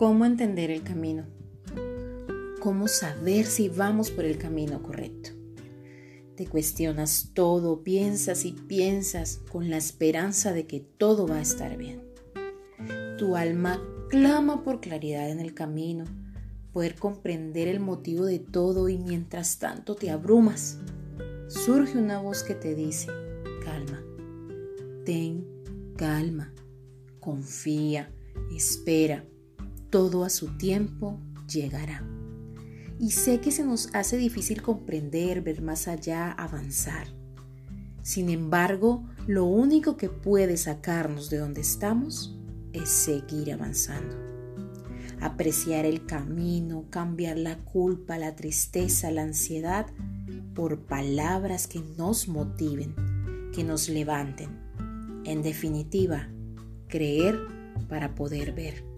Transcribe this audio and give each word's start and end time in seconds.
¿Cómo 0.00 0.24
entender 0.24 0.70
el 0.70 0.82
camino? 0.82 1.26
¿Cómo 2.62 2.88
saber 2.88 3.44
si 3.44 3.68
vamos 3.68 4.10
por 4.10 4.24
el 4.24 4.38
camino 4.38 4.82
correcto? 4.82 5.28
Te 6.36 6.46
cuestionas 6.46 7.32
todo, 7.34 7.82
piensas 7.82 8.46
y 8.46 8.52
piensas 8.52 9.42
con 9.52 9.68
la 9.68 9.76
esperanza 9.76 10.54
de 10.54 10.66
que 10.66 10.80
todo 10.80 11.26
va 11.26 11.36
a 11.36 11.42
estar 11.42 11.76
bien. 11.76 12.00
Tu 13.18 13.36
alma 13.36 13.78
clama 14.08 14.64
por 14.64 14.80
claridad 14.80 15.28
en 15.28 15.38
el 15.38 15.52
camino, 15.52 16.06
poder 16.72 16.94
comprender 16.94 17.68
el 17.68 17.80
motivo 17.80 18.24
de 18.24 18.38
todo 18.38 18.88
y 18.88 18.96
mientras 18.96 19.58
tanto 19.58 19.96
te 19.96 20.08
abrumas. 20.08 20.78
Surge 21.48 21.98
una 21.98 22.22
voz 22.22 22.42
que 22.42 22.54
te 22.54 22.74
dice, 22.74 23.08
calma, 23.62 24.02
ten 25.04 25.44
calma, 25.98 26.54
confía, 27.20 28.10
espera, 28.50 29.26
todo 29.90 30.24
a 30.24 30.30
su 30.30 30.56
tiempo 30.56 31.18
llegará. 31.48 32.04
Y 32.98 33.12
sé 33.12 33.40
que 33.40 33.50
se 33.50 33.64
nos 33.64 33.88
hace 33.94 34.16
difícil 34.16 34.62
comprender, 34.62 35.42
ver 35.42 35.62
más 35.62 35.88
allá, 35.88 36.32
avanzar. 36.32 37.08
Sin 38.02 38.28
embargo, 38.30 39.04
lo 39.26 39.44
único 39.44 39.96
que 39.96 40.08
puede 40.08 40.56
sacarnos 40.56 41.30
de 41.30 41.38
donde 41.38 41.60
estamos 41.60 42.36
es 42.72 42.88
seguir 42.88 43.52
avanzando. 43.52 44.16
Apreciar 45.20 45.84
el 45.84 46.06
camino, 46.06 46.86
cambiar 46.90 47.36
la 47.36 47.58
culpa, 47.58 48.16
la 48.18 48.36
tristeza, 48.36 49.10
la 49.10 49.22
ansiedad 49.22 49.86
por 50.54 50.80
palabras 50.80 51.66
que 51.66 51.80
nos 51.98 52.28
motiven, 52.28 52.94
que 53.54 53.64
nos 53.64 53.88
levanten. 53.88 54.48
En 55.24 55.42
definitiva, 55.42 56.28
creer 56.88 57.38
para 57.88 58.14
poder 58.14 58.52
ver. 58.52 58.89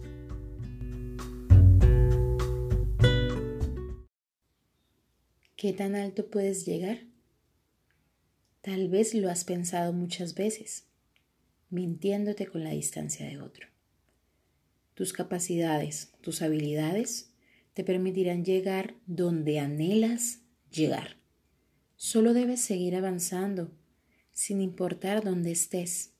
¿Qué 5.63 5.71
tan 5.71 5.95
alto 5.95 6.29
puedes 6.29 6.65
llegar? 6.65 7.05
Tal 8.59 8.89
vez 8.89 9.13
lo 9.13 9.29
has 9.29 9.45
pensado 9.45 9.93
muchas 9.93 10.35
veces, 10.35 10.87
mintiéndote 11.69 12.47
con 12.47 12.65
la 12.65 12.71
distancia 12.71 13.25
de 13.25 13.39
otro. 13.39 13.69
Tus 14.93 15.13
capacidades, 15.13 16.11
tus 16.19 16.41
habilidades 16.41 17.31
te 17.73 17.85
permitirán 17.85 18.43
llegar 18.43 18.95
donde 19.05 19.59
anhelas 19.59 20.41
llegar. 20.69 21.15
Solo 21.95 22.33
debes 22.33 22.59
seguir 22.59 22.97
avanzando, 22.97 23.71
sin 24.33 24.59
importar 24.59 25.23
dónde 25.23 25.53
estés. 25.53 26.11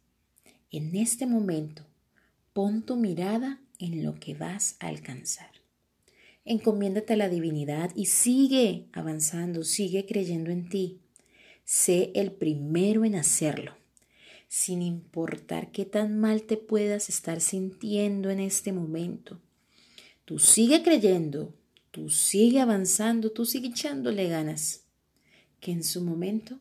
En 0.71 0.95
este 0.95 1.25
momento, 1.25 1.85
pon 2.53 2.85
tu 2.85 2.95
mirada 2.95 3.59
en 3.77 4.05
lo 4.05 4.15
que 4.21 4.35
vas 4.35 4.77
a 4.79 4.87
alcanzar. 4.87 5.52
Encomiéndate 6.45 7.13
a 7.13 7.17
la 7.17 7.29
divinidad 7.29 7.91
y 7.95 8.07
sigue 8.07 8.87
avanzando, 8.91 9.63
sigue 9.63 10.05
creyendo 10.05 10.51
en 10.51 10.67
ti. 10.67 10.99
Sé 11.63 12.11
el 12.15 12.33
primero 12.33 13.05
en 13.05 13.15
hacerlo, 13.15 13.77
sin 14.49 14.81
importar 14.81 15.71
qué 15.71 15.85
tan 15.85 16.19
mal 16.19 16.43
te 16.43 16.57
puedas 16.57 17.07
estar 17.07 17.39
sintiendo 17.39 18.29
en 18.29 18.41
este 18.41 18.73
momento. 18.73 19.39
Tú 20.25 20.37
sigue 20.39 20.83
creyendo, 20.83 21.53
tú 21.91 22.09
sigue 22.09 22.59
avanzando, 22.59 23.31
tú 23.31 23.45
sigue 23.45 23.69
echándole 23.69 24.27
ganas, 24.27 24.83
que 25.61 25.71
en 25.71 25.83
su 25.83 26.01
momento 26.01 26.59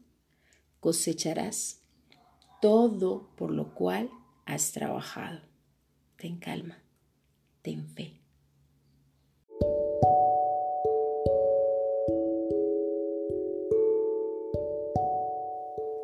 cosecharás 0.79 1.81
todo 2.61 3.29
por 3.37 3.51
lo 3.51 3.75
cual 3.75 4.11
has 4.47 4.71
trabajado. 4.71 5.41
Ten 6.17 6.39
calma, 6.39 6.79
ten 7.63 7.89
fe. 7.89 8.22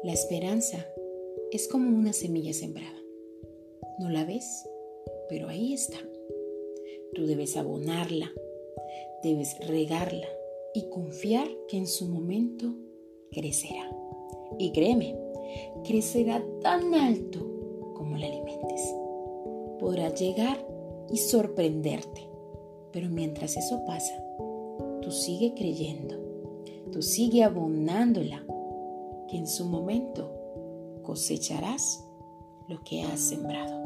La 0.09 0.15
esperanza 0.15 0.87
es 1.53 1.69
como 1.69 1.95
una 1.95 2.15
semilla 2.15 2.55
sembrada. 2.55 2.99
No 3.99 4.09
la 4.09 4.25
ves, 4.25 4.67
pero 5.29 5.49
ahí 5.49 5.75
está. 5.75 5.99
Tú 7.15 7.27
debes 7.27 7.59
abonarla, 7.59 8.33
debes 9.23 9.55
regarla 9.69 10.27
y 10.73 10.89
confiar 10.89 11.47
que 11.69 11.77
en 11.77 11.87
su 11.87 12.09
momento 12.09 12.75
crecerá. 13.33 13.95
Y 14.59 14.73
créeme, 14.73 15.15
crecerá 15.85 16.43
tan 16.63 16.95
alto 16.95 17.41
como 17.95 18.17
la 18.17 18.29
alimentes. 18.29 18.81
Podrá 19.79 20.15
llegar 20.15 20.67
y 21.13 21.19
sorprenderte, 21.19 22.27
pero 22.95 23.11
mientras 23.11 23.59
eso 23.59 23.85
pasa, 23.85 24.15
tú 25.03 25.11
sigue 25.11 25.53
creyendo, 25.53 26.15
tú 26.93 27.03
sigue 27.03 27.43
abonándola 27.45 28.43
que 29.28 29.37
en 29.37 29.47
su 29.47 29.66
momento 29.66 30.33
cosecharás 31.03 32.05
lo 32.69 32.83
que 32.83 33.03
has 33.03 33.21
sembrado. 33.21 33.78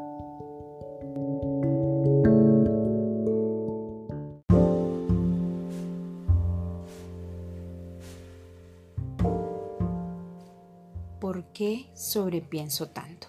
¿Por 11.21 11.53
qué 11.53 11.91
sobrepienso 11.95 12.89
tanto? 12.89 13.29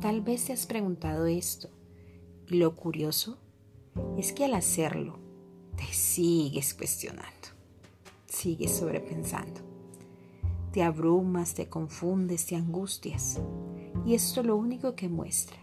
Tal 0.00 0.20
vez 0.20 0.46
te 0.46 0.52
has 0.52 0.66
preguntado 0.66 1.26
esto 1.26 1.68
y 2.48 2.56
lo 2.56 2.74
curioso 2.74 3.38
es 4.16 4.32
que 4.32 4.44
al 4.44 4.54
hacerlo 4.54 5.18
te 5.76 5.92
sigues 5.92 6.74
cuestionando, 6.74 7.48
sigues 8.26 8.76
sobrepensando. 8.76 9.65
Te 10.76 10.82
abrumas, 10.82 11.54
te 11.54 11.70
confundes, 11.70 12.44
te 12.44 12.54
angustias. 12.54 13.40
Y 14.04 14.14
esto 14.14 14.42
lo 14.42 14.56
único 14.56 14.94
que 14.94 15.08
muestra 15.08 15.56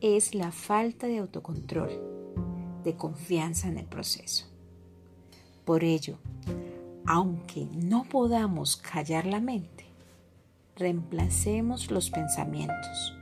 es 0.00 0.36
la 0.36 0.52
falta 0.52 1.08
de 1.08 1.18
autocontrol, 1.18 1.90
de 2.84 2.94
confianza 2.96 3.66
en 3.66 3.76
el 3.76 3.86
proceso. 3.86 4.46
Por 5.64 5.82
ello, 5.82 6.18
aunque 7.06 7.66
no 7.74 8.04
podamos 8.04 8.76
callar 8.76 9.26
la 9.26 9.40
mente, 9.40 9.84
reemplacemos 10.76 11.90
los 11.90 12.10
pensamientos, 12.10 13.18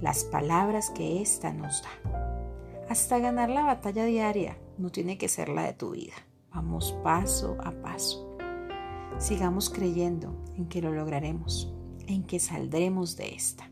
las 0.00 0.24
palabras 0.24 0.88
que 0.88 1.20
ésta 1.20 1.52
nos 1.52 1.82
da. 1.82 2.86
Hasta 2.88 3.18
ganar 3.18 3.50
la 3.50 3.64
batalla 3.66 4.06
diaria 4.06 4.56
no 4.78 4.88
tiene 4.88 5.18
que 5.18 5.28
ser 5.28 5.50
la 5.50 5.64
de 5.64 5.74
tu 5.74 5.90
vida. 5.90 6.14
Vamos 6.54 6.96
paso 7.02 7.58
a 7.62 7.70
paso. 7.70 8.23
Sigamos 9.18 9.70
creyendo 9.70 10.44
en 10.56 10.68
que 10.68 10.82
lo 10.82 10.92
lograremos, 10.92 11.72
en 12.06 12.24
que 12.24 12.40
saldremos 12.40 13.16
de 13.16 13.34
esta. 13.34 13.70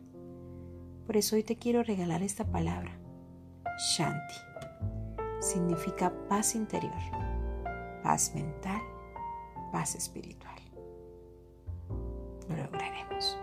Por 1.06 1.16
eso 1.16 1.36
hoy 1.36 1.42
te 1.42 1.56
quiero 1.56 1.82
regalar 1.82 2.22
esta 2.22 2.44
palabra. 2.44 2.96
Shanti. 3.96 4.34
Significa 5.40 6.12
paz 6.28 6.54
interior, 6.54 6.92
paz 8.02 8.32
mental, 8.34 8.80
paz 9.72 9.96
espiritual. 9.96 10.60
Lo 12.48 12.56
lograremos. 12.56 13.36